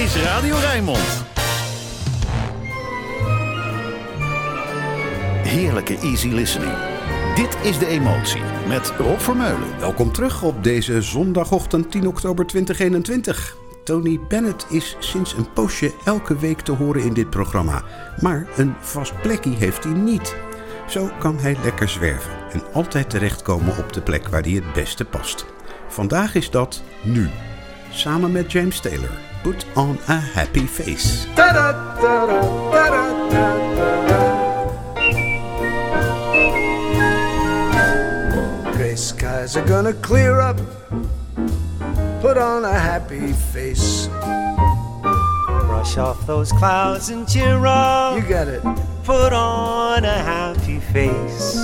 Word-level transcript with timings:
is 0.00 0.16
Radio 0.16 0.56
Rijnmond. 0.56 1.24
Heerlijke 5.42 5.98
easy 5.98 6.28
listening. 6.28 6.72
Dit 7.34 7.56
is 7.62 7.78
De 7.78 7.86
Emotie 7.86 8.42
met 8.68 8.92
Rob 8.98 9.18
Vermeulen. 9.18 9.78
Welkom 9.78 10.12
terug 10.12 10.42
op 10.42 10.64
deze 10.64 11.02
zondagochtend 11.02 11.90
10 11.90 12.06
oktober 12.06 12.46
2021. 12.46 13.56
Tony 13.84 14.20
Bennett 14.28 14.66
is 14.70 14.96
sinds 14.98 15.32
een 15.32 15.52
poosje 15.52 15.92
elke 16.04 16.38
week 16.38 16.60
te 16.60 16.72
horen 16.72 17.02
in 17.02 17.14
dit 17.14 17.30
programma. 17.30 17.82
Maar 18.20 18.46
een 18.56 18.74
vast 18.80 19.20
plekje 19.20 19.54
heeft 19.56 19.84
hij 19.84 19.92
niet. 19.92 20.36
Zo 20.88 21.10
kan 21.18 21.38
hij 21.38 21.56
lekker 21.62 21.88
zwerven 21.88 22.32
en 22.52 22.62
altijd 22.72 23.10
terechtkomen 23.10 23.76
op 23.76 23.92
de 23.92 24.00
plek 24.00 24.28
waar 24.28 24.42
hij 24.42 24.52
het 24.52 24.72
beste 24.72 25.04
past. 25.04 25.46
Vandaag 25.88 26.34
is 26.34 26.50
dat 26.50 26.82
nu. 27.02 27.28
Samen 27.90 28.32
met 28.32 28.52
James 28.52 28.80
Taylor. 28.80 29.29
Put 29.42 29.64
on 29.74 29.98
a 30.06 30.20
happy 30.20 30.66
face. 30.66 31.24
Gray 38.74 38.96
skies 38.96 39.56
are 39.56 39.64
gonna 39.64 39.94
clear 39.94 40.40
up. 40.40 40.58
Put 42.20 42.36
on 42.36 42.66
a 42.66 42.78
happy 42.78 43.32
face. 43.32 44.08
Brush 45.66 45.96
off 45.96 46.26
those 46.26 46.52
clouds 46.52 47.08
and 47.08 47.26
cheer 47.26 47.64
up. 47.64 48.22
You 48.22 48.28
got 48.28 48.46
it. 48.46 48.62
Put 49.04 49.32
on 49.32 50.04
a 50.04 50.18
happy 50.18 50.80
face. 50.92 51.56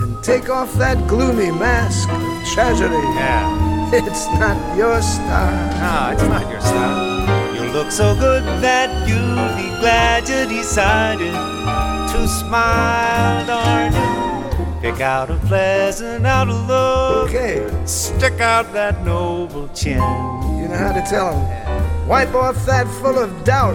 And 0.00 0.20
take 0.24 0.50
off 0.50 0.74
that 0.74 1.06
gloomy 1.06 1.52
mask 1.52 2.08
of 2.08 2.48
tragedy. 2.48 2.96
Yeah. 3.14 3.69
It's 3.92 4.26
not 4.38 4.76
your 4.76 5.02
style. 5.02 5.80
No, 5.80 6.12
it's 6.12 6.22
not 6.28 6.48
your 6.48 6.60
style. 6.60 7.54
You 7.56 7.72
look 7.72 7.90
so 7.90 8.14
good 8.14 8.44
that 8.62 8.88
you'll 9.08 9.48
be 9.58 9.68
glad 9.80 10.28
you 10.28 10.46
decided 10.48 11.32
to 11.32 12.28
smile, 12.28 13.44
darling. 13.46 14.80
Pick 14.80 15.00
out 15.00 15.28
a 15.30 15.36
pleasant 15.38 16.24
outlook. 16.24 17.30
Okay, 17.30 17.68
Stick 17.84 18.40
out 18.40 18.72
that 18.74 19.04
noble 19.04 19.66
chin. 19.74 19.94
you 19.94 20.68
know 20.68 20.76
how 20.78 20.92
to 20.92 21.02
tell 21.10 21.32
them. 21.32 22.06
Wipe 22.06 22.32
off 22.32 22.64
that 22.66 22.86
full 22.86 23.18
of 23.18 23.42
doubt. 23.42 23.74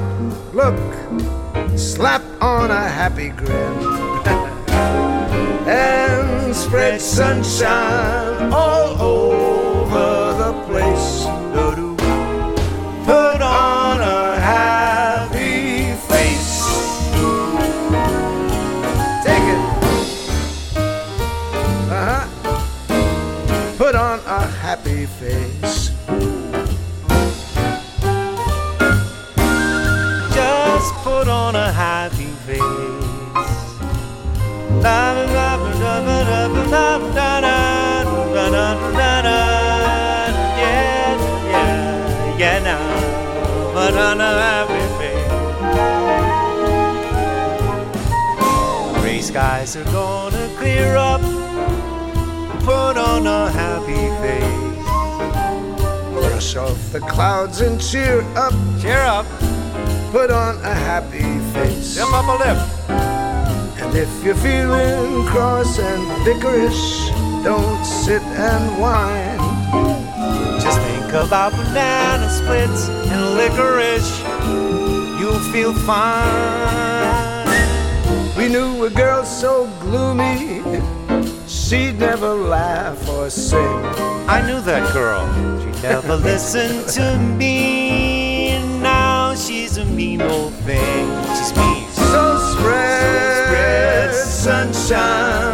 Look, 0.53 0.77
slap 1.77 2.21
on 2.41 2.71
a 2.71 2.87
happy 2.87 3.31
grin. 3.31 3.49
and 5.67 6.55
spread 6.55 7.01
sunshine 7.01 8.53
all 8.53 9.01
over 9.01 9.54
place. 10.67 11.25
Put 13.05 13.41
on 13.41 14.01
a 14.01 14.39
happy 14.39 15.93
face. 16.07 16.59
Take 19.23 19.47
it. 19.53 19.61
Uh 21.91 22.05
huh. 22.09 22.25
Put 23.77 23.95
on 23.95 24.19
a 24.25 24.47
happy 24.47 25.05
face. 25.05 25.34
Are 49.75 49.83
gonna 49.91 50.49
clear 50.57 50.95
up. 50.95 51.21
Put 52.61 52.97
on 52.97 53.27
a 53.27 53.49
happy 53.51 54.07
face. 54.23 54.85
Brush 56.13 56.55
off 56.55 56.91
the 56.93 57.01
clouds 57.01 57.59
and 57.59 57.81
cheer 57.81 58.21
up. 58.37 58.53
Cheer 58.79 59.01
up. 59.01 59.25
Put 60.11 60.31
on 60.31 60.55
a 60.63 60.73
happy 60.73 61.39
face. 61.51 61.95
Jump 61.95 62.13
up 62.13 62.25
a 62.25 62.37
lip. 62.43 62.57
And 63.81 63.95
if 63.97 64.23
you're 64.23 64.35
feeling 64.35 65.25
cross 65.25 65.77
and 65.77 66.03
vickerish, 66.25 67.09
don't 67.43 67.83
sit 67.85 68.21
and 68.21 68.79
whine. 68.79 69.39
Just 70.61 70.79
think 70.79 71.11
about 71.13 71.51
banana 71.51 72.29
splits 72.29 72.87
and 72.87 73.35
licorice. 73.35 74.21
You'll 75.19 75.43
feel 75.51 75.73
fine. 75.73 76.94
We 78.45 78.51
knew 78.51 78.85
a 78.85 78.91
girl 78.91 79.25
so 79.25 79.65
gloomy, 79.79 80.61
she'd 81.47 81.97
never 81.97 82.31
laugh 82.31 83.09
or 83.09 83.27
sing. 83.31 83.81
I 84.29 84.39
knew 84.45 84.61
that 84.61 84.93
girl. 84.93 85.25
She 85.61 85.81
never 85.81 86.15
listened 86.15 86.87
to 86.89 87.17
me. 87.17 88.59
Now 88.83 89.33
she's 89.33 89.77
a 89.77 89.85
mean 89.85 90.21
old 90.21 90.53
thing. 90.57 91.07
She's 91.35 91.57
mean. 91.57 91.89
So 91.89 92.53
spread 92.53 94.13
sunshine 94.13 95.44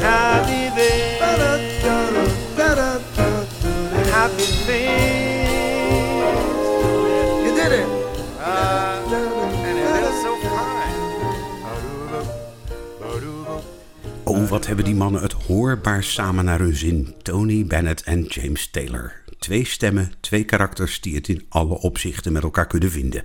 happy 0.00 0.70
face. 0.76 1.06
Happy 4.10 4.48
face. 4.66 5.46
You 7.44 7.54
did 7.54 7.72
it. 7.72 7.86
Uh, 8.40 9.02
and 9.64 9.78
it 9.78 10.02
is 10.08 10.22
so 10.22 10.32
fine. 10.36 10.96
Oh, 14.24 14.48
wat 14.48 14.66
hebben 14.66 14.84
die 14.84 14.94
mannen 14.94 15.22
het 15.22 15.32
hoorbaar 15.32 16.02
samen 16.02 16.44
naar 16.44 16.58
hun 16.58 16.76
zin. 16.76 17.14
Tony 17.22 17.66
Bennett 17.66 18.02
en 18.02 18.22
James 18.22 18.70
Taylor. 18.70 19.12
Twee 19.38 19.64
stemmen, 19.66 20.12
twee 20.20 20.44
karakters 20.44 21.00
die 21.00 21.14
het 21.14 21.28
in 21.28 21.44
alle 21.48 21.78
opzichten 21.78 22.32
met 22.32 22.42
elkaar 22.42 22.66
kunnen 22.66 22.90
vinden. 22.90 23.24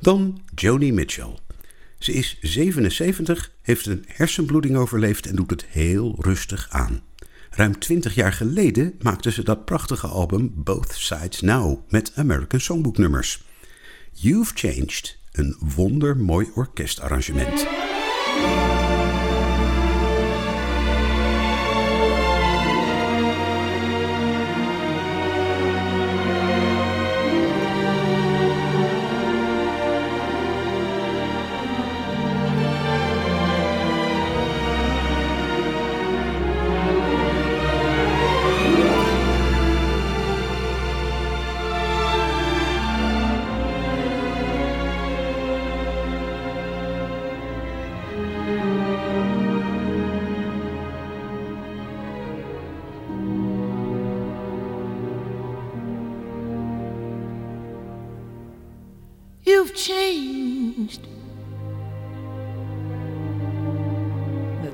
Dan 0.00 0.40
Joni 0.54 0.92
Mitchell. 0.92 1.43
Ze 2.04 2.12
is 2.12 2.38
77, 2.40 3.52
heeft 3.62 3.86
een 3.86 4.04
hersenbloeding 4.06 4.76
overleefd 4.76 5.26
en 5.26 5.36
doet 5.36 5.50
het 5.50 5.64
heel 5.68 6.16
rustig 6.18 6.66
aan. 6.70 7.02
Ruim 7.50 7.78
20 7.78 8.14
jaar 8.14 8.32
geleden 8.32 8.94
maakte 9.02 9.30
ze 9.30 9.42
dat 9.42 9.64
prachtige 9.64 10.06
album 10.06 10.52
Both 10.54 10.92
Sides 10.92 11.40
Now 11.40 11.80
met 11.88 12.12
American 12.14 12.60
Songbook 12.60 12.98
nummers. 12.98 13.44
You've 14.12 14.52
Changed, 14.54 15.18
een 15.32 15.56
wondermooi 15.76 16.50
orkestarrangement. 16.54 17.66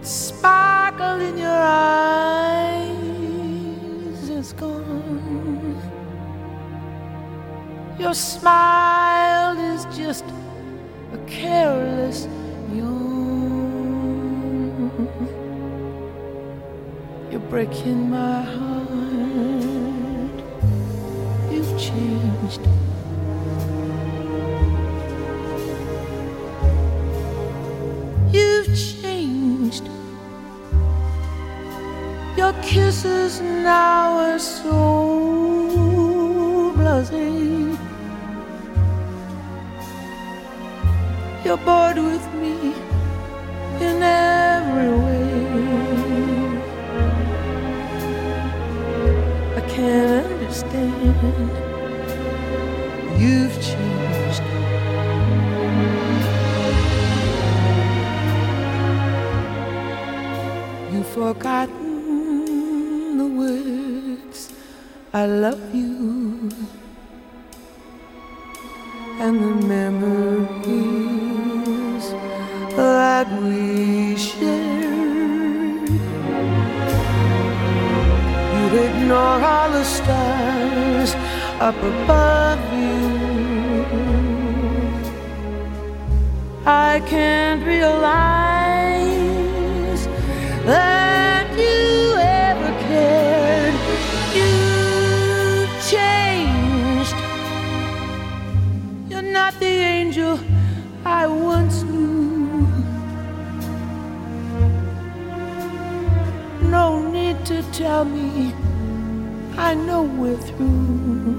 That 0.01 0.07
sparkle 0.07 1.21
in 1.21 1.37
your 1.37 1.51
eyes 1.51 2.89
is 4.31 4.55
gone. 4.55 5.79
Your 7.99 8.15
smile 8.15 9.59
is 9.59 9.85
just 9.95 10.25
a 11.13 11.19
careless 11.27 12.27
yawn. 12.73 13.11
You're 17.31 17.41
breaking 17.51 18.09
my 18.09 18.41
heart. 18.41 18.89
You've 21.53 21.79
changed. 21.79 22.67
Kisses 32.63 33.41
now 33.41 34.19
are 34.19 34.39
so 34.39 34.73
blasé. 36.77 37.77
You're 41.45 41.57
bored 41.57 41.97
with 41.97 42.27
me 42.35 42.75
in 43.87 44.03
every 44.03 44.91
way. 45.05 45.33
I 49.57 49.61
can't 49.69 50.27
understand. 50.27 51.51
You've 53.19 53.57
changed. 53.69 54.45
You've 60.93 61.09
forgotten 61.09 61.80
I 65.13 65.27
love 65.27 65.75
you 65.75 66.49
and 69.19 69.41
the 69.43 69.67
memories 69.67 70.61
that 72.77 73.27
we 73.43 74.17
shared. 74.17 75.91
You'd 78.55 78.75
ignore 78.87 79.43
all 79.43 79.71
the 79.71 79.83
stars 79.83 81.17
up 81.59 81.75
above 81.75 82.61
you. 82.73 83.01
I 86.65 87.03
can't 87.09 87.67
realize 87.67 88.40
tell 107.81 108.05
me. 108.05 108.53
I 109.57 109.73
know 109.73 110.03
we're 110.03 110.37
through. 110.37 111.35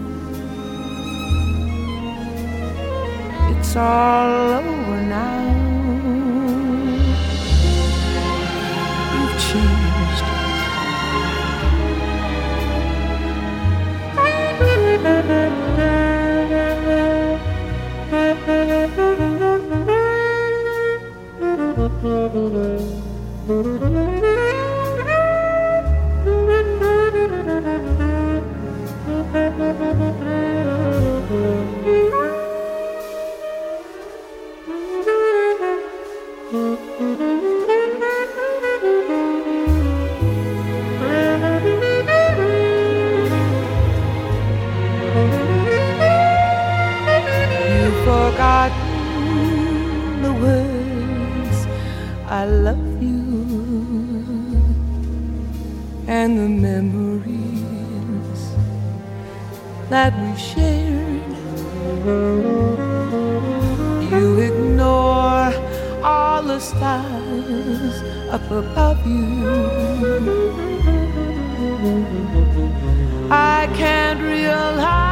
It's 3.51 3.75
all 3.75 4.55
over 4.55 5.01
now. 5.15 5.41
You've 9.13 9.37
changed. 9.49 9.91
I 52.41 52.45
love 52.45 53.03
you 53.03 53.21
and 56.07 56.39
the 56.39 56.49
memories 56.69 58.41
that 59.91 60.11
we 60.19 60.35
shared. 60.49 61.21
You 64.11 64.39
ignore 64.39 65.53
all 66.03 66.41
the 66.41 66.57
stars 66.57 68.01
up 68.31 68.49
above 68.49 69.05
you. 69.05 69.45
I 73.29 73.69
can't 73.75 74.19
realize 74.19 75.10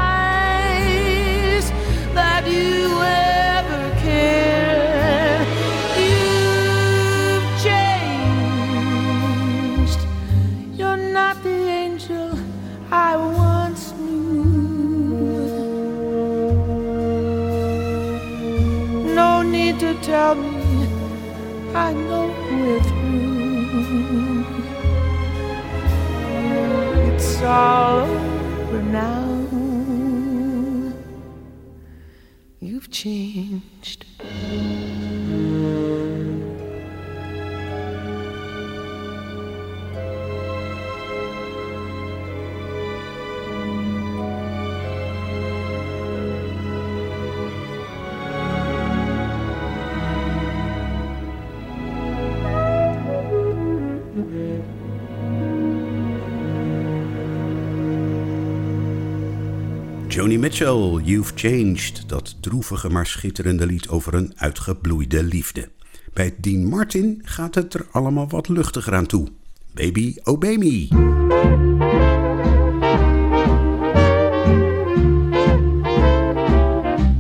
Joni 60.19 60.38
Mitchell, 60.38 60.99
You've 61.03 61.31
Changed. 61.35 62.09
Dat 62.09 62.35
droevige 62.41 62.89
maar 62.89 63.05
schitterende 63.05 63.65
lied 63.65 63.89
over 63.89 64.13
een 64.13 64.33
uitgebloeide 64.35 65.23
liefde. 65.23 65.69
Bij 66.13 66.35
Dean 66.38 66.65
Martin 66.65 67.21
gaat 67.23 67.55
het 67.55 67.73
er 67.73 67.85
allemaal 67.91 68.29
wat 68.29 68.47
luchtiger 68.47 68.95
aan 68.95 69.05
toe. 69.05 69.27
Baby, 69.73 70.15
oh 70.23 70.39
baby. 70.39 70.88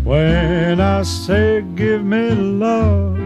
When 0.03 0.79
I 0.79 1.03
say 1.03 1.65
give 1.75 2.03
me 2.03 2.35
love, 2.35 3.19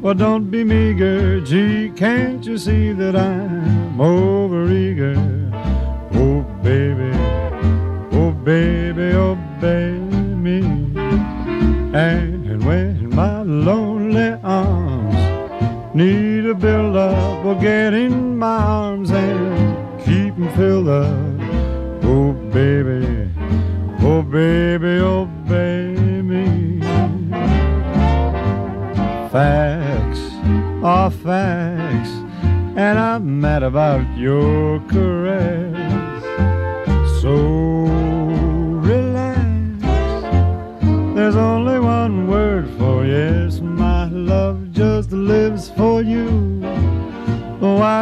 well, 0.00 0.16
don't 0.16 0.50
be 0.50 0.64
meager. 0.64 1.46
Gee, 1.46 1.92
can't 1.94 2.44
you 2.44 2.58
see 2.58 2.96
that 2.96 3.14
I'm 3.14 4.00
overeager? 4.00 5.16
Oh, 5.16 5.45
baby, 8.46 9.10
oh, 9.12 9.32
obey 9.32 9.90
me. 10.46 10.60
And 11.92 12.64
when 12.64 13.10
my 13.10 13.42
lonely 13.42 14.38
arms 14.44 15.16
need 15.92 16.46
a 16.46 16.54
build 16.54 16.96
up, 16.96 17.44
well, 17.44 17.60
get 17.60 17.92
in 17.92 18.38
my 18.38 18.58
arms 18.58 19.10
and 19.10 20.00
keep 20.04 20.38
'em 20.38 20.48
filled 20.54 20.88
up. 20.88 21.40
Oh, 22.04 22.34
baby, 22.52 23.28
oh, 24.00 24.22
baby, 24.22 25.00
oh, 25.00 25.22
obey 25.22 25.96
me. 26.30 26.80
Facts 29.32 30.22
are 30.84 31.10
facts, 31.10 32.12
and 32.76 32.96
I'm 32.96 33.40
mad 33.40 33.64
about 33.64 34.06
your 34.16 34.78
caress. 34.92 35.75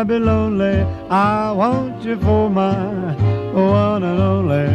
be 0.04 0.18
lonely. 0.18 0.82
I 1.10 1.50
want 1.52 2.04
you 2.04 2.18
for 2.18 2.50
my 2.50 3.14
one 3.52 4.02
and 4.02 4.20
only. 4.20 4.68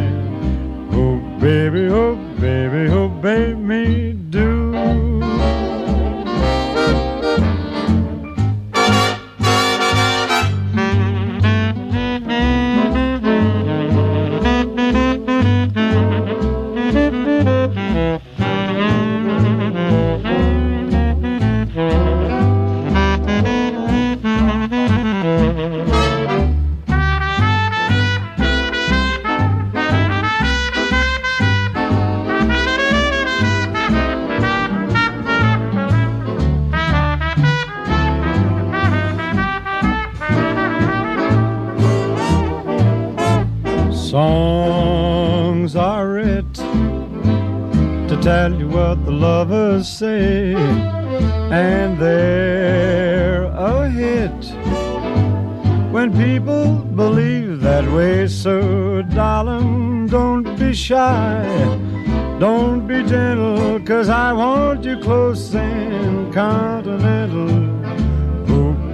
Oh, 0.92 1.18
baby, 1.38 1.88
oh, 1.88 2.16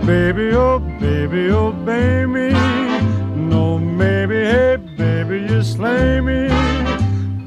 Oh, 0.06 0.08
baby, 0.08 0.54
oh, 0.54 0.78
baby, 1.00 1.50
obey 1.50 2.26
me. 2.26 2.52
No, 3.34 3.76
maybe, 3.76 4.36
hey, 4.36 4.76
baby, 4.96 5.52
you 5.52 5.64
slay 5.64 6.20
me. 6.20 6.46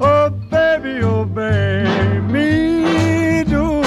Oh, 0.01 0.30
baby, 0.51 1.01
obey 1.01 2.20
me. 2.20 3.46
Do. 3.48 3.82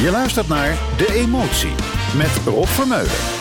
Je 0.00 0.10
luistert 0.10 0.48
naar 0.48 0.78
De 0.96 1.12
Emotie 1.12 1.74
met 2.16 2.40
Rob 2.44 2.66
Vermeulen. 2.66 3.37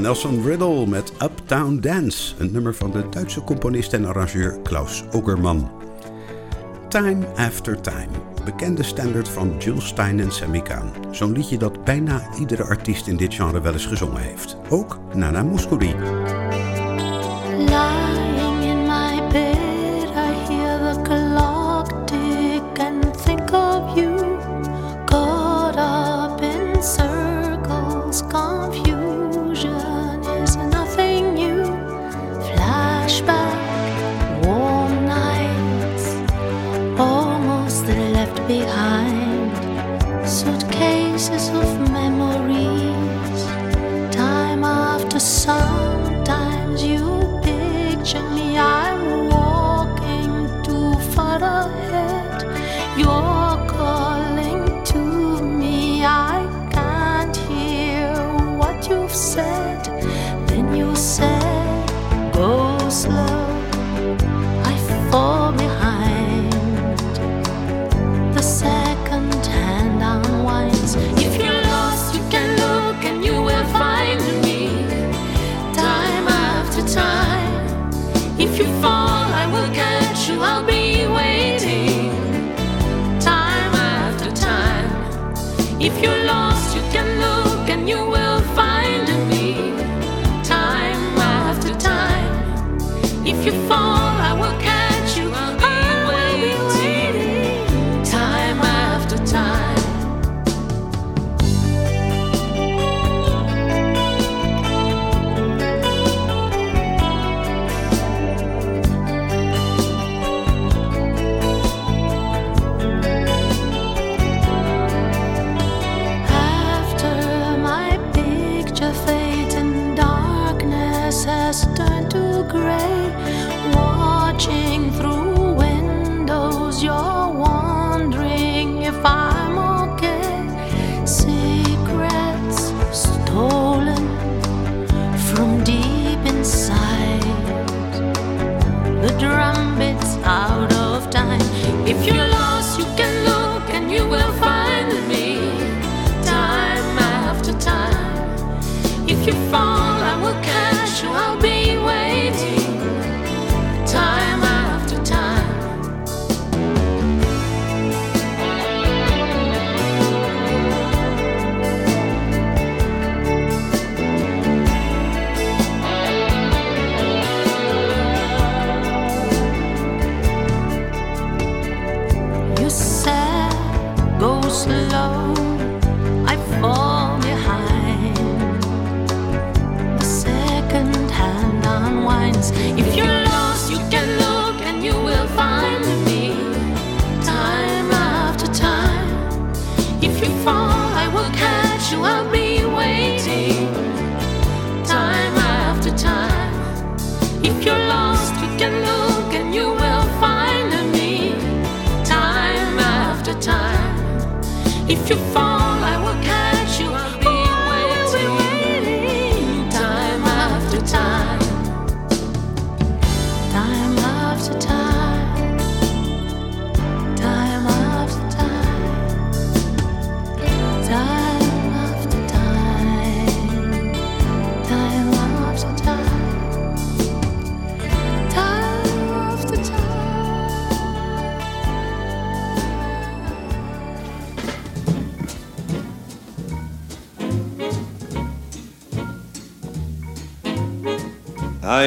Nelson 0.00 0.42
Riddle 0.44 0.86
met 0.86 1.12
Uptown 1.22 1.78
Dance, 1.80 2.34
een 2.38 2.52
nummer 2.52 2.74
van 2.74 2.90
de 2.90 3.08
Duitse 3.10 3.44
componist 3.44 3.92
en 3.92 4.04
arrangeur 4.04 4.58
Klaus 4.62 5.04
Ogerman. 5.12 5.70
Time 6.88 7.26
After 7.36 7.80
Time, 7.80 8.08
bekende 8.44 8.82
standaard 8.82 9.28
van 9.28 9.54
Jules 9.58 9.86
Stein 9.86 10.20
en 10.20 10.32
Sammy 10.32 10.60
Kahn. 10.60 10.90
Zo'n 11.10 11.32
liedje 11.32 11.58
dat 11.58 11.84
bijna 11.84 12.22
iedere 12.38 12.64
artiest 12.64 13.06
in 13.06 13.16
dit 13.16 13.34
genre 13.34 13.60
wel 13.60 13.72
eens 13.72 13.86
gezongen 13.86 14.22
heeft. 14.22 14.56
Ook 14.68 14.98
Nana 15.14 15.42
Mouskouri. 15.42 15.94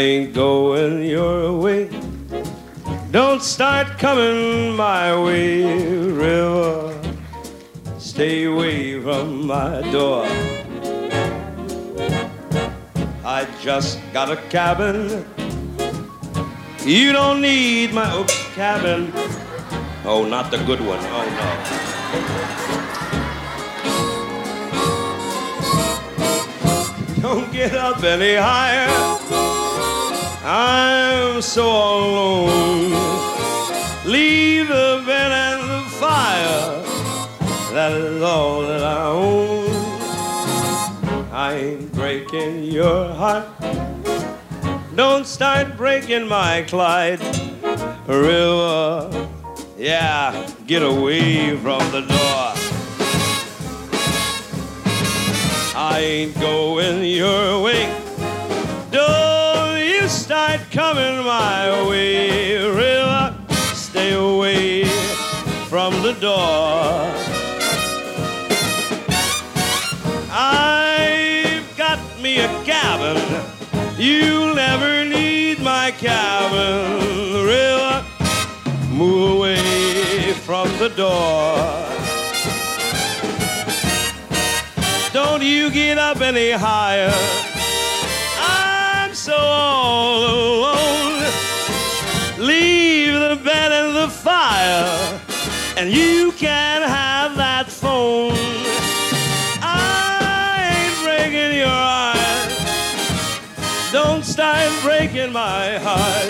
Ain't 0.03 0.33
going 0.33 1.03
your 1.03 1.57
way. 1.57 1.89
Don't 3.11 3.41
start 3.41 3.87
coming 3.97 4.75
my 4.75 5.15
way, 5.15 5.63
river. 5.95 6.93
Stay 7.99 8.43
away 8.43 9.01
from 9.01 9.47
my 9.47 9.81
door. 9.91 10.25
I 13.23 13.47
just 13.61 13.99
got 14.11 14.29
a 14.29 14.35
cabin. 14.49 15.25
You 16.85 17.13
don't 17.13 17.41
need 17.41 17.93
my 17.93 18.13
oops 18.17 18.37
cabin. 18.55 19.11
Oh, 20.05 20.25
not 20.27 20.51
the 20.51 20.57
good 20.65 20.81
one. 20.81 20.99
Oh 21.17 21.25
no. 21.39 21.47
Don't 27.21 27.49
get 27.53 27.73
up 27.73 28.03
any 28.03 28.35
higher. 28.35 29.32
I'm 30.45 31.41
so 31.41 31.65
alone. 31.65 32.91
Leave 34.05 34.67
the 34.67 35.01
bed 35.05 35.31
and 35.31 35.69
the 35.69 35.89
fire. 35.91 36.83
That 37.71 37.93
is 37.93 38.21
all 38.21 38.61
that 38.63 38.83
I 38.83 39.05
own. 39.05 39.71
I 41.31 41.53
ain't 41.53 41.93
breaking 41.93 42.63
your 42.65 43.07
heart. 43.13 43.47
Don't 44.95 45.25
start 45.25 45.77
breaking 45.77 46.27
my 46.27 46.63
Clyde 46.67 47.21
River. 48.05 49.29
Yeah, 49.77 50.45
get 50.67 50.83
away 50.83 51.55
from 51.55 51.79
the 51.91 52.01
door. 52.01 52.53
I 55.73 55.99
ain't 56.01 56.37
going 56.37 57.05
your 57.05 57.63
way. 57.63 58.02
Start 60.43 60.71
coming 60.71 61.23
my 61.23 61.87
way, 61.87 62.57
River. 62.57 63.33
Stay 63.73 64.13
away 64.13 64.83
from 65.69 65.93
the 66.01 66.11
door. 66.19 67.09
I've 70.29 71.77
got 71.77 71.99
me 72.21 72.39
a 72.39 72.49
cabin. 72.65 73.21
You'll 73.97 74.53
never 74.53 75.05
need 75.05 75.61
my 75.61 75.91
cabin, 75.91 77.45
River. 77.45 78.05
Move 78.91 79.37
away 79.37 80.33
from 80.45 80.67
the 80.77 80.89
door. 80.89 81.55
Don't 85.13 85.41
you 85.41 85.71
get 85.71 85.97
up 85.97 86.19
any 86.19 86.51
higher. 86.51 87.52
So 89.23 89.37
all 89.37 90.17
alone. 90.17 91.23
Leave 92.39 93.13
the 93.13 93.37
bed 93.41 93.71
and 93.71 93.95
the 93.95 94.09
fire, 94.09 95.21
and 95.77 95.89
you 95.89 96.33
can 96.33 96.81
have 96.81 97.37
that 97.37 97.67
phone. 97.69 98.33
I 99.61 100.75
ain't 100.75 100.97
breaking 101.05 101.53
your 101.57 101.69
heart. 101.69 102.51
Don't 103.93 104.25
start 104.25 104.69
breaking 104.81 105.31
my 105.31 105.77
heart. 105.77 106.29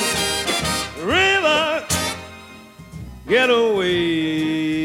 River, 1.02 1.84
get 3.28 3.50
away 3.50 4.84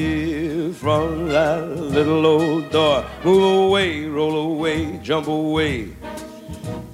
from 0.73 1.29
that 1.29 1.61
little 1.77 2.25
old 2.25 2.71
door. 2.71 3.05
Move 3.23 3.67
away, 3.67 4.07
roll 4.07 4.55
away, 4.55 4.99
jump 5.03 5.27
away. 5.27 5.98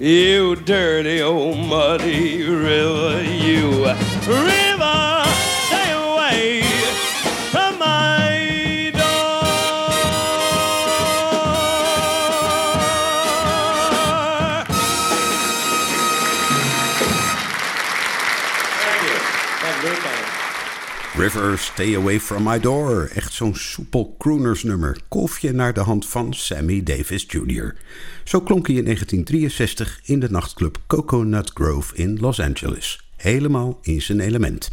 You 0.04 0.54
dirty 0.54 1.22
old 1.22 1.56
muddy 1.56 2.44
river, 2.44 3.22
you 3.22 3.86
River, 21.24 21.58
Stay 21.58 21.96
Away 21.96 22.20
From 22.20 22.42
My 22.42 22.60
Door. 22.60 23.10
Echt 23.14 23.32
zo'n 23.32 23.54
soepel 23.54 24.14
croonersnummer. 24.18 25.00
Kolfje 25.08 25.52
naar 25.52 25.72
de 25.72 25.80
hand 25.80 26.06
van 26.06 26.34
Sammy 26.34 26.82
Davis 26.82 27.26
Jr. 27.28 27.74
Zo 28.24 28.40
klonk 28.40 28.66
hij 28.66 28.76
in 28.76 28.84
1963 28.84 30.00
in 30.02 30.20
de 30.20 30.30
nachtclub 30.30 30.78
Coconut 30.86 31.50
Grove 31.54 31.96
in 31.96 32.18
Los 32.20 32.40
Angeles. 32.40 33.08
Helemaal 33.16 33.78
in 33.82 34.02
zijn 34.02 34.20
element. 34.20 34.70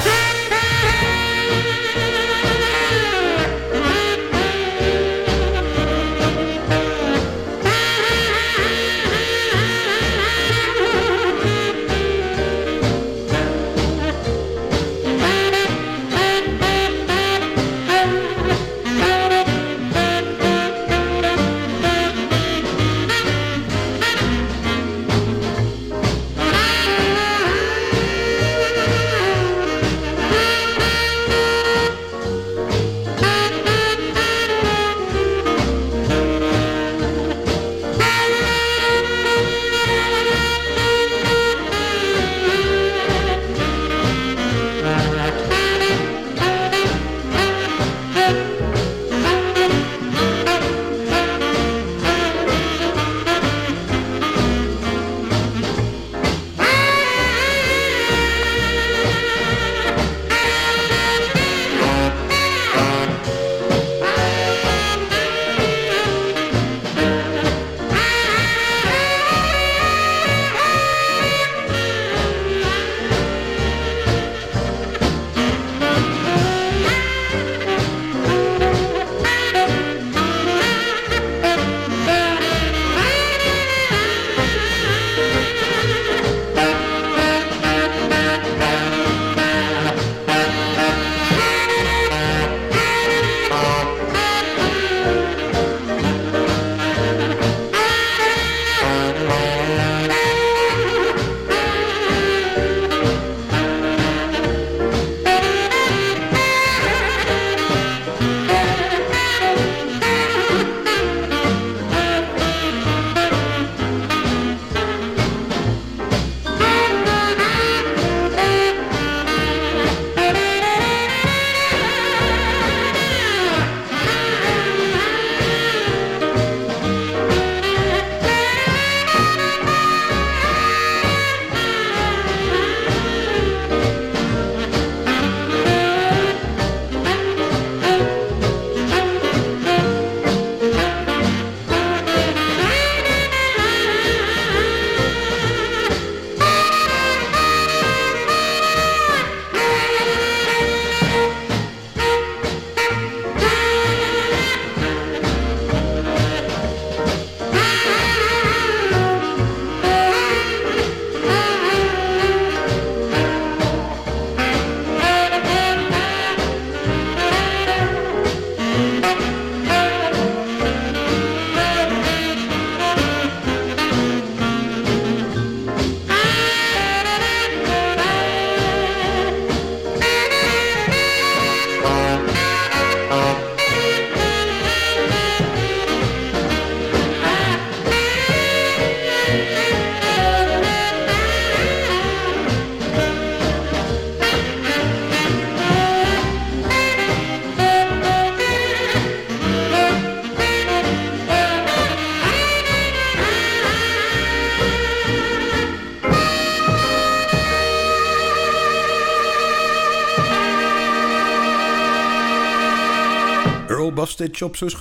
Bastich 214.17 214.41
op 214.41 214.55
zijn 214.55 214.71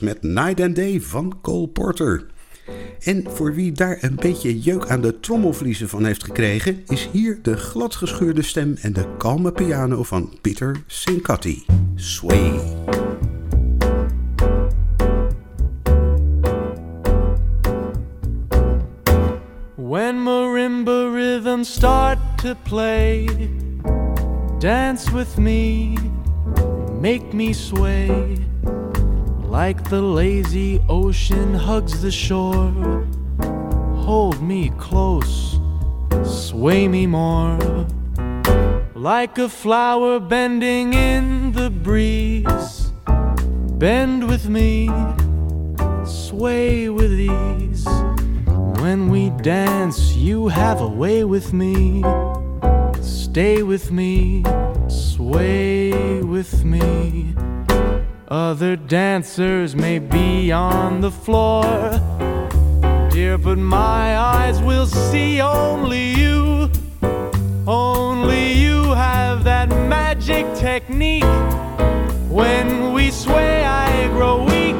met 0.00 0.22
Night 0.22 0.60
and 0.60 0.76
Day 0.76 1.00
van 1.00 1.38
Cole 1.42 1.68
Porter. 1.68 2.26
En 3.00 3.24
voor 3.28 3.54
wie 3.54 3.72
daar 3.72 3.98
een 4.00 4.14
beetje 4.14 4.60
jeuk 4.60 4.86
aan 4.86 5.00
de 5.00 5.20
trommelvliezen 5.20 5.88
van 5.88 6.04
heeft 6.04 6.24
gekregen, 6.24 6.82
is 6.88 7.08
hier 7.12 7.38
de 7.42 7.56
gladgescheurde 7.56 8.42
stem 8.42 8.76
en 8.80 8.92
de 8.92 9.04
kalme 9.18 9.52
piano 9.52 10.02
van 10.02 10.38
Peter 10.40 10.82
Sincatti. 10.86 11.64
Sway. 11.94 12.60
When 19.74 20.22
marimba 20.22 21.10
rhythms 21.14 21.72
start 21.72 22.18
to 22.42 22.54
play, 22.62 23.28
dance 24.58 25.12
with 25.12 25.36
me, 25.36 25.94
make 27.12 27.32
me 27.32 27.52
sway. 27.52 28.08
Like 29.58 29.80
the 29.90 30.02
lazy 30.02 30.82
ocean 30.88 31.54
hugs 31.54 32.02
the 32.02 32.10
shore, 32.10 32.72
hold 34.06 34.42
me 34.42 34.72
close, 34.76 35.60
sway 36.24 36.88
me 36.88 37.06
more. 37.06 37.86
Like 38.96 39.38
a 39.38 39.48
flower 39.48 40.18
bending 40.18 40.94
in 40.94 41.52
the 41.52 41.70
breeze, 41.70 42.90
bend 43.78 44.28
with 44.28 44.48
me, 44.48 44.90
sway 46.04 46.88
with 46.88 47.12
ease. 47.12 47.86
When 48.82 49.10
we 49.14 49.30
dance, 49.54 50.16
you 50.16 50.48
have 50.48 50.80
a 50.80 50.92
way 51.02 51.22
with 51.22 51.52
me. 51.52 52.02
Stay 53.00 53.62
with 53.62 53.92
me, 53.92 54.42
sway 55.26 56.22
with 56.22 56.64
me. 56.64 57.34
Other 58.28 58.76
dancers 58.76 59.74
may 59.74 59.98
be 59.98 60.52
on 60.52 61.00
the 61.00 61.10
floor, 61.10 61.64
dear, 63.10 63.36
but 63.36 63.58
my 63.58 64.16
eyes 64.18 64.60
will 64.62 64.86
see 64.86 65.40
only 65.40 66.10
you. 66.22 66.70
Only 67.66 68.52
you 68.52 68.78
have 68.94 69.42
that 69.44 69.68
magic 69.68 70.46
technique. 70.54 71.24
When 72.28 72.92
we 72.92 73.10
sway, 73.10 73.64
I 73.64 74.06
grow 74.08 74.44
weak. 74.44 74.76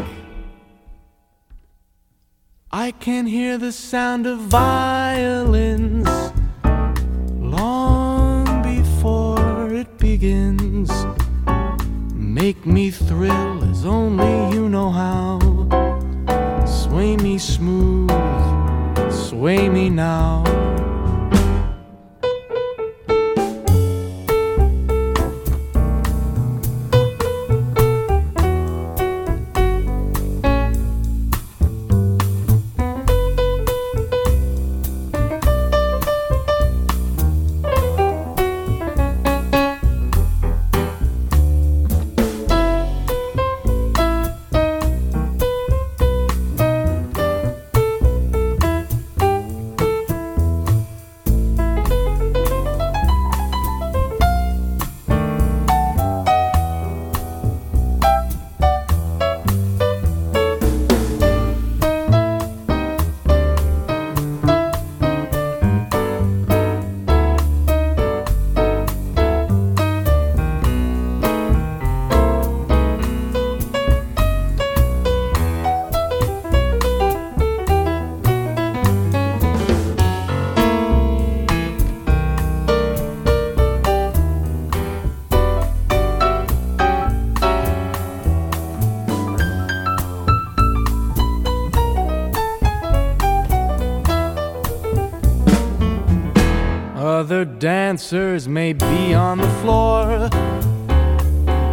I 2.71 2.93
can 2.93 3.27
hear 3.27 3.59
the 3.59 3.73
sound 3.73 4.27
of 4.27 4.39
violins 4.39 6.16
begins. 10.19 10.91
Make 12.15 12.65
me 12.65 12.91
thrill 12.91 13.63
as 13.71 13.85
only 13.85 14.55
you 14.55 14.67
know 14.71 14.91
how. 14.91 15.39
Sway 16.65 17.19
me 17.19 17.37
smooth, 17.37 18.09
sway 19.13 19.69
me 19.69 19.91
now. 19.91 20.43
Dancers 98.07 98.47
may 98.47 98.73
be 98.73 99.15
on 99.15 99.39
the 99.39 99.49
floor. 99.63 100.31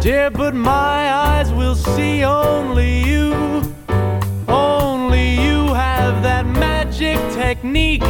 Dear, 0.00 0.30
but 0.30 0.52
my 0.52 1.12
eyes 1.12 1.52
will 1.52 1.76
see 1.76 2.24
only 2.24 3.04
you. 3.04 3.32
Only 4.48 5.30
you 5.30 5.72
have 5.72 6.24
that 6.24 6.44
magic 6.44 7.18
technique. 7.34 8.02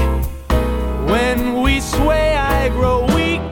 When 1.12 1.60
we 1.60 1.80
sway, 1.80 2.34
I 2.34 2.70
grow 2.70 3.04
weak. 3.14 3.42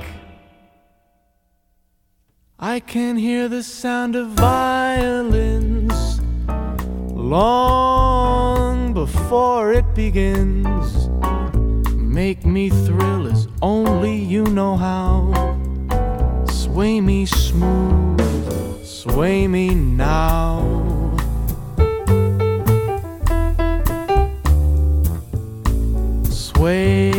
I 2.59 2.81
can 2.81 3.19
hear 3.19 3.49
the 3.49 3.63
sound 3.63 4.17
of 4.17 4.29
violins 4.29 6.19
long 7.13 8.95
before 8.95 9.75
it 9.75 9.95
begins. 9.95 11.11
Make 11.95 12.47
me 12.47 12.71
thrill 12.71 13.27
only 13.63 14.17
you 14.17 14.45
know 14.45 14.77
how. 14.77 15.31
Sway 16.51 17.01
me 17.01 17.25
smooth, 17.27 18.85
sway 18.85 19.47
me 19.47 19.75
now. 19.75 20.61
Sway 26.29 27.12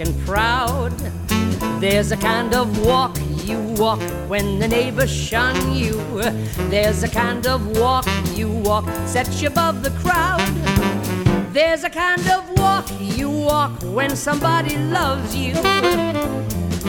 when 0.00 0.24
proud. 0.24 0.92
There's 1.78 2.10
a 2.10 2.16
kind 2.16 2.54
of 2.54 2.86
walk 2.86 3.18
you 3.44 3.58
walk 3.76 4.00
when 4.28 4.58
the 4.58 4.66
neighbors 4.66 5.10
shun 5.10 5.74
you. 5.74 5.94
There's 6.70 7.02
a 7.02 7.08
kind 7.08 7.46
of 7.46 7.78
walk 7.78 8.06
you 8.34 8.48
walk 8.48 8.86
sets 9.06 9.42
you 9.42 9.48
above 9.48 9.82
the 9.82 9.90
crowd. 10.02 10.40
There's 11.52 11.84
a 11.84 11.90
kind 11.90 12.26
of 12.30 12.48
walk 12.58 12.86
you 12.98 13.28
walk 13.28 13.72
when 13.82 14.16
somebody 14.16 14.78
loves 14.78 15.34
you. 15.36 15.54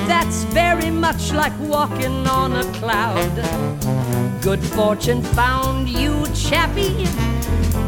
That's 0.07 0.43
very 0.45 0.89
much 0.89 1.33
like 1.33 1.57
walking 1.59 2.25
on 2.27 2.53
a 2.53 2.63
cloud. 2.79 3.35
Good 4.41 4.63
fortune 4.63 5.21
found 5.21 5.89
you, 5.89 6.25
chappie, 6.33 7.07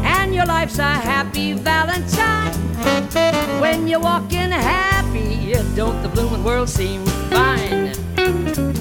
and 0.04 0.34
your 0.34 0.46
life's 0.46 0.78
a 0.78 0.92
happy 1.12 1.54
Valentine. 1.54 2.52
When 3.60 3.88
you're 3.88 4.00
walking 4.00 4.50
happy, 4.50 4.93
don't 5.76 6.02
the 6.02 6.08
blooming 6.08 6.42
world 6.42 6.68
seem 6.68 7.04
fine? 7.30 8.73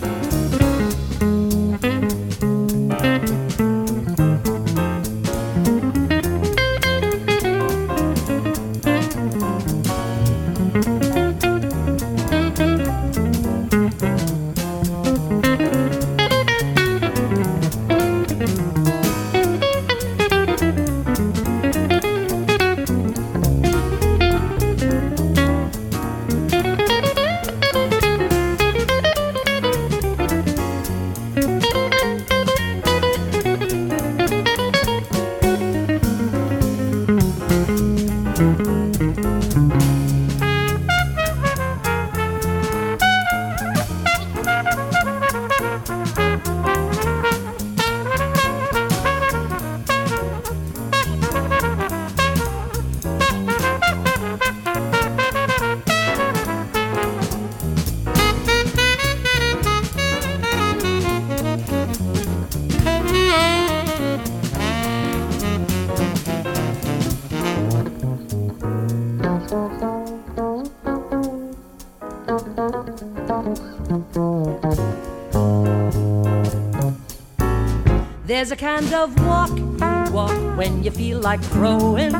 There's 78.43 78.51
a 78.51 78.57
kind 78.57 78.93
of 78.93 79.17
walk 79.25 79.57
you 79.57 80.13
walk 80.13 80.57
when 80.57 80.83
you 80.83 80.91
feel 80.91 81.21
like 81.21 81.41
crowing. 81.43 82.11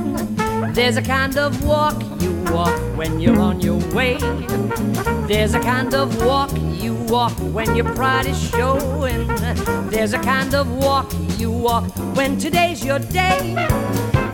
There's 0.72 0.96
a 0.96 1.02
kind 1.02 1.38
of 1.38 1.66
walk 1.66 2.02
you 2.22 2.32
walk 2.44 2.80
when 2.96 3.20
you're 3.20 3.42
on 3.42 3.60
your 3.60 3.82
way. 3.94 4.18
There's 5.28 5.54
a 5.54 5.60
kind 5.60 5.94
of 5.94 6.24
walk 6.26 6.50
you 6.82 6.94
walk 7.10 7.34
when 7.52 7.76
your 7.76 7.94
pride 7.94 8.26
is 8.26 8.42
showing. 8.52 9.28
There's 9.90 10.14
a 10.14 10.20
kind 10.20 10.56
of 10.56 10.72
walk 10.72 11.12
you 11.38 11.52
walk 11.52 11.92
when 12.16 12.38
today's 12.38 12.86
your 12.86 13.00
day. 13.00 13.54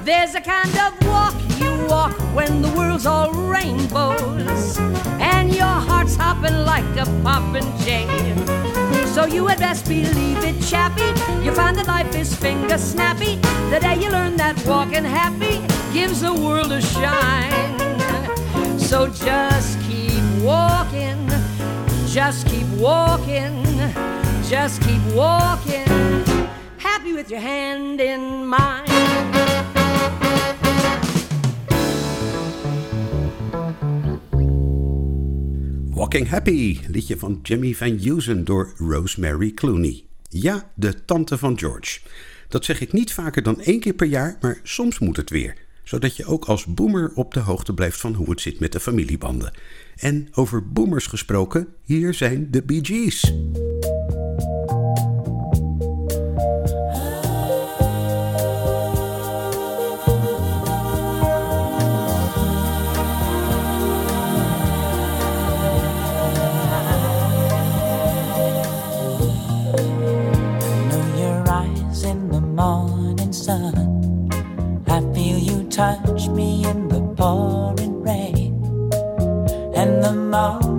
There's 0.04 0.36
a 0.36 0.42
kind 0.42 0.78
of 0.78 0.94
walk 1.08 1.34
you 1.58 1.88
walk 1.88 2.14
when 2.36 2.62
the 2.62 2.70
world's 2.78 3.08
all 3.08 3.32
rainbows 3.32 4.78
and 5.20 5.56
your 5.56 5.66
heart's 5.66 6.16
hopping 6.16 6.54
like 6.66 6.86
a 6.98 7.06
poppin' 7.24 7.66
jay. 7.80 8.79
So 9.14 9.26
you 9.26 9.48
had 9.48 9.60
best 9.60 9.88
believe 9.88 10.44
it, 10.44 10.62
chappy. 10.62 11.10
You 11.44 11.52
find 11.52 11.76
that 11.78 11.88
life 11.88 12.16
is 12.16 12.34
finger 12.36 12.78
snappy. 12.78 13.36
The 13.72 13.80
day 13.82 13.96
you 14.00 14.10
learn 14.12 14.38
that 14.38 14.56
walking 14.66 15.04
happy 15.04 15.60
gives 15.92 16.22
the 16.22 16.34
world 16.34 16.72
a 16.72 16.82
shine. 16.82 17.80
So 18.80 19.08
just 19.08 19.80
keep 19.82 20.24
walking, 20.42 21.28
just 22.08 22.48
keep 22.48 22.68
walking, 22.78 23.64
just 24.48 24.82
keep 24.84 25.02
walking. 25.14 25.88
Happy 26.78 27.14
with 27.14 27.30
your 27.32 27.42
hand 27.42 28.00
in 28.00 28.46
mine. 28.46 29.09
Walking 36.10 36.30
Happy, 36.30 36.80
liedje 36.88 37.18
van 37.18 37.40
Jimmy 37.44 37.74
Van 37.74 37.98
Heusen 37.98 38.46
door 38.46 38.74
Rosemary 38.78 39.52
Clooney. 39.52 40.04
Ja, 40.30 40.72
de 40.76 41.06
tante 41.06 41.38
van 41.38 41.60
George. 41.60 42.00
Dat 42.48 42.66
zeg 42.66 42.82
ik 42.82 42.94
niet 42.94 43.14
vaker 43.14 43.44
dan 43.44 43.62
één 43.62 43.80
keer 43.80 43.94
per 43.94 44.08
jaar, 44.08 44.38
maar 44.42 44.60
soms 44.64 45.00
moet 45.00 45.18
het 45.18 45.30
weer. 45.30 45.58
Zodat 45.84 46.16
je 46.16 46.26
ook 46.26 46.46
als 46.46 46.66
boomer 46.66 47.12
op 47.16 47.34
de 47.34 47.40
hoogte 47.40 47.74
blijft 47.74 48.00
van 48.00 48.14
hoe 48.14 48.30
het 48.30 48.42
zit 48.42 48.60
met 48.60 48.72
de 48.72 48.80
familiebanden. 48.80 49.54
En 49.96 50.28
over 50.34 50.72
boomers 50.72 51.08
gesproken, 51.08 51.68
hier 51.84 52.14
zijn 52.14 52.48
de 52.52 52.64
Bee 52.64 52.86
Gees. 52.86 53.34
And 80.32 80.79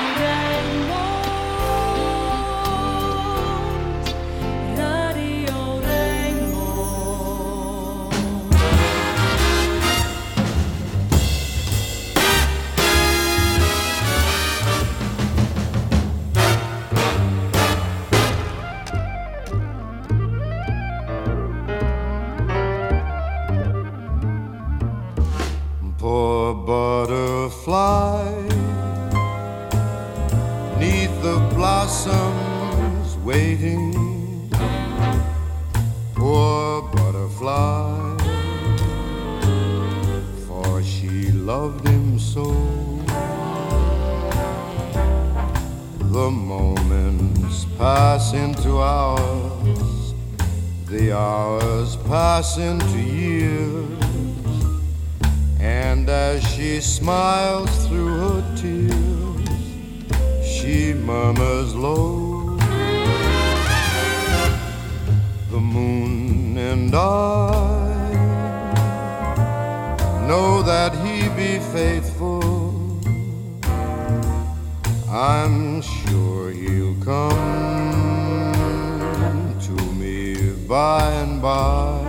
By 80.71 81.03
and 81.23 81.41
by. 81.41 81.99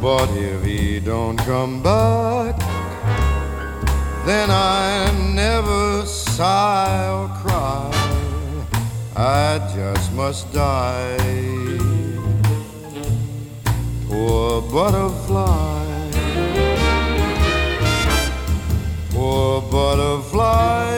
But 0.00 0.30
if 0.30 0.62
he 0.64 1.00
don't 1.00 1.38
come 1.38 1.82
back, 1.82 2.56
then 4.24 4.48
I 4.48 5.10
never 5.34 6.06
sigh 6.06 7.08
or 7.18 7.26
cry. 7.42 7.90
I 9.16 9.58
just 9.74 10.12
must 10.12 10.52
die. 10.52 11.18
Poor 14.08 14.62
butterfly, 14.76 15.84
poor 19.10 19.62
butterfly, 19.62 20.91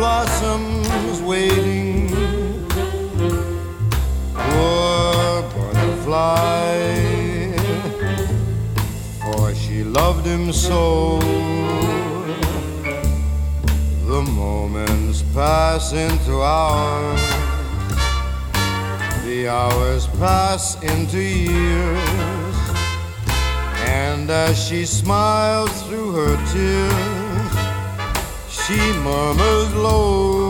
blossoms 0.00 1.20
waiting. 1.20 2.08
Poor 4.32 5.42
butterfly, 5.54 6.72
for 9.20 9.54
she 9.54 9.84
loved 9.84 10.24
him 10.24 10.54
so. 10.54 11.18
The 14.06 14.22
moments 14.22 15.20
pass 15.34 15.92
into 15.92 16.40
hours, 16.40 17.20
the 19.26 19.48
hours 19.48 20.06
pass 20.18 20.82
into 20.82 21.20
years, 21.20 22.56
and 23.84 24.30
as 24.30 24.56
she 24.66 24.86
smiles 24.86 25.82
through 25.82 26.12
her 26.12 26.36
tears, 26.54 27.19
she 28.70 28.92
murmurs 29.02 29.74
low. 29.74 30.48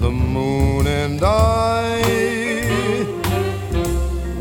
The 0.00 0.10
moon 0.10 0.86
and 0.86 1.20
I, 1.22 2.00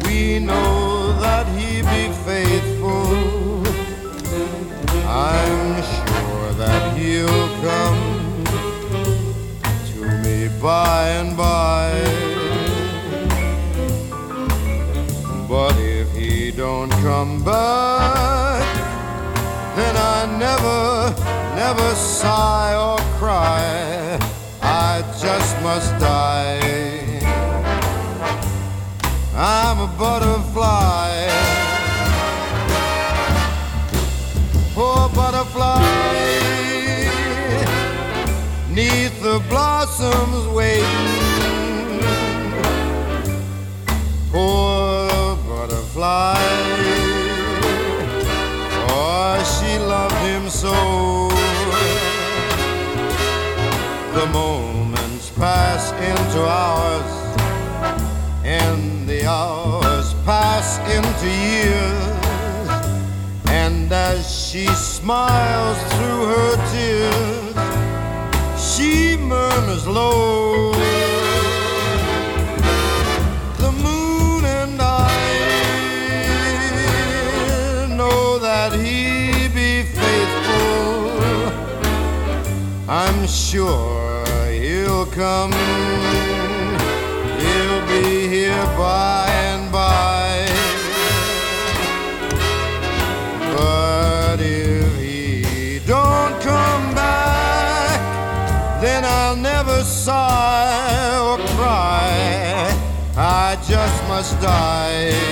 we 0.06 0.40
know 0.40 1.12
that 1.20 1.46
he 1.58 1.82
be 1.94 2.04
faithful. 2.30 3.08
I'm 5.06 5.84
sure 5.96 6.50
that 6.64 6.98
he'll 6.98 7.50
come 7.68 8.46
to 9.92 10.00
me 10.24 10.48
by 10.62 11.10
and 11.10 11.36
by. 11.36 11.55
Never 21.68 21.96
sigh 21.96 22.76
or 22.88 23.00
cry. 23.20 24.20
I 24.62 25.02
just 25.24 25.52
must 25.64 25.92
die. 26.00 27.20
I'm 29.36 29.78
a 29.88 29.90
butterfly. 30.04 31.10
Poor 34.76 35.02
butterfly. 35.20 35.82
Neath 38.78 39.16
the 39.28 39.38
blossoms 39.50 40.44
waiting. 40.60 41.20
Poor 44.32 45.36
butterfly. 45.50 46.38
Oh, 48.98 49.36
she 49.56 49.72
loved 49.94 50.20
him 50.30 50.44
so. 50.64 51.05
Into 56.36 56.48
hours, 56.50 57.12
and 58.44 59.08
the 59.08 59.26
hours 59.26 60.14
pass 60.26 60.80
into 60.80 61.28
years. 61.30 62.18
And 63.48 63.90
as 63.92 64.30
she 64.30 64.68
smiles 64.68 65.78
through 65.94 66.26
her 66.34 66.58
tears, 66.74 67.56
she 68.60 69.16
murmurs 69.16 69.88
low. 69.88 70.74
The 73.64 73.72
moon 73.72 74.44
and 74.44 74.82
I 74.82 75.16
know 77.96 78.40
that 78.40 78.74
he 78.74 79.48
be 79.48 79.84
faithful. 79.84 81.14
I'm 82.90 83.26
sure 83.26 84.26
he'll 84.52 85.06
come. 85.06 85.54
Be 87.96 88.28
here 88.28 88.66
by 88.78 89.30
and 89.30 89.72
by. 89.72 90.48
But 93.56 94.42
if 94.42 95.00
he 95.00 95.80
don't 95.88 96.36
come 96.42 96.94
back, 96.94 98.02
then 98.82 99.06
I'll 99.06 99.38
never 99.38 99.82
sigh 99.84 101.18
or 101.22 101.38
cry. 101.56 102.76
I 103.16 103.56
just 103.66 104.04
must 104.10 104.42
die. 104.42 105.25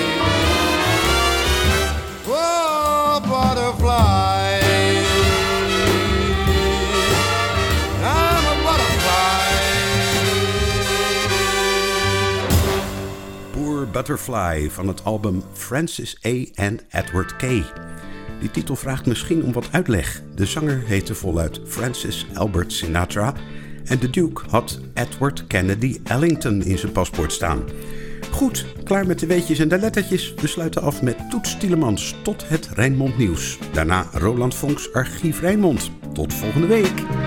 Butterfly. 13.94 14.70
Van 14.70 14.88
het 14.88 15.04
album 15.04 15.44
Francis 15.54 16.18
A. 16.26 16.64
and 16.64 16.84
Edward 16.90 17.36
K. 17.36 17.42
Die 18.40 18.52
titel 18.52 18.76
vraagt 18.76 19.06
misschien 19.06 19.44
om 19.44 19.52
wat 19.54 19.68
uitleg. 19.72 20.22
De 20.36 20.46
zanger 20.46 20.84
heette 20.86 21.16
voluit 21.16 21.60
Francis 21.66 22.26
Albert 22.34 22.74
Sinatra 22.74 23.34
en 23.86 24.00
de 24.00 24.10
Duke 24.10 24.42
had 24.50 24.80
Edward 24.94 25.48
Kennedy 25.48 26.00
Ellington 26.04 26.64
in 26.64 26.78
zijn 26.78 26.92
paspoort 26.92 27.32
staan. 27.32 27.64
Goed, 28.32 28.66
klaar 28.84 29.08
met 29.08 29.20
de 29.20 29.26
weetjes 29.26 29.60
en 29.60 29.68
de 29.68 29.78
lettertjes. 29.78 30.34
We 30.34 30.48
sluiten 30.48 30.82
af 30.82 31.02
met 31.02 31.30
Toets 31.30 31.58
Tielemans 31.58 32.16
tot 32.24 32.50
het 32.50 32.70
Rijnmond 32.74 33.18
Nieuws. 33.18 33.60
Daarna 33.74 34.08
Roland 34.12 34.56
Vonks 34.56 34.94
Archief 34.94 35.42
Rijnmond. 35.42 35.92
Tot 36.14 36.34
volgende 36.34 36.68
week. 36.68 37.23